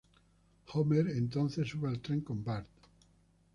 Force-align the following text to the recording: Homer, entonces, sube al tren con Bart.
Homer, 0.73 1.09
entonces, 1.15 1.69
sube 1.69 1.87
al 1.87 1.99
tren 1.99 2.21
con 2.21 2.43
Bart. 2.43 2.65